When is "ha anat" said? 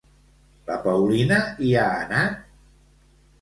1.81-2.41